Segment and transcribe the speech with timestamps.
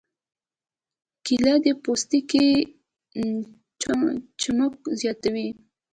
[1.25, 2.47] کېله د پوستکي
[4.41, 5.47] چمک زیاتوي.